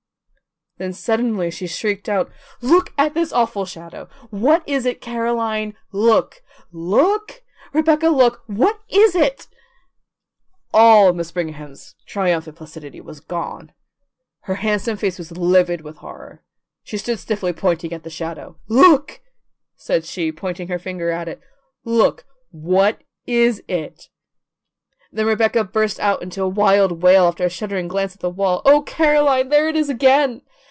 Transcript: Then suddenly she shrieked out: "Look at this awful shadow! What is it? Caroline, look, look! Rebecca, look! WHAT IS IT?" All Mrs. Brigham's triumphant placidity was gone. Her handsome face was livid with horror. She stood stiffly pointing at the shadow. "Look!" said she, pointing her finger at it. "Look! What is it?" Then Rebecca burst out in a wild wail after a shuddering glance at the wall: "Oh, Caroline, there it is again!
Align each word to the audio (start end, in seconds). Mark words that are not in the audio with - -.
Then 0.77 0.93
suddenly 0.93 1.51
she 1.51 1.67
shrieked 1.67 2.09
out: 2.09 2.31
"Look 2.59 2.91
at 2.97 3.13
this 3.13 3.31
awful 3.31 3.65
shadow! 3.67 4.09
What 4.31 4.67
is 4.67 4.83
it? 4.87 4.99
Caroline, 4.99 5.75
look, 5.91 6.41
look! 6.71 7.43
Rebecca, 7.71 8.07
look! 8.09 8.41
WHAT 8.47 8.79
IS 8.89 9.13
IT?" 9.13 9.47
All 10.73 11.13
Mrs. 11.13 11.33
Brigham's 11.35 11.93
triumphant 12.07 12.55
placidity 12.57 12.99
was 12.99 13.19
gone. 13.19 13.73
Her 14.45 14.55
handsome 14.55 14.97
face 14.97 15.19
was 15.19 15.31
livid 15.37 15.81
with 15.81 15.97
horror. 15.97 16.43
She 16.83 16.97
stood 16.97 17.19
stiffly 17.19 17.53
pointing 17.53 17.93
at 17.93 18.01
the 18.01 18.09
shadow. 18.09 18.57
"Look!" 18.67 19.21
said 19.75 20.03
she, 20.03 20.31
pointing 20.31 20.67
her 20.69 20.79
finger 20.79 21.11
at 21.11 21.27
it. 21.27 21.39
"Look! 21.85 22.25
What 22.49 23.03
is 23.27 23.61
it?" 23.67 24.09
Then 25.11 25.27
Rebecca 25.27 25.63
burst 25.63 25.99
out 25.99 26.23
in 26.23 26.31
a 26.41 26.47
wild 26.49 27.03
wail 27.03 27.27
after 27.27 27.45
a 27.45 27.51
shuddering 27.51 27.87
glance 27.87 28.15
at 28.15 28.21
the 28.21 28.31
wall: 28.31 28.63
"Oh, 28.65 28.81
Caroline, 28.81 29.49
there 29.49 29.67
it 29.67 29.75
is 29.75 29.87
again! 29.87 30.41